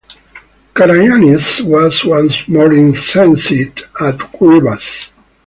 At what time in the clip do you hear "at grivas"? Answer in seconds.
3.99-5.11